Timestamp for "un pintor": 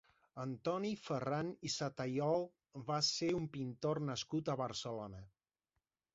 3.41-4.03